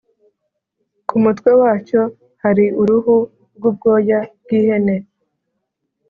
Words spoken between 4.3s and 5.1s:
bw’ihene.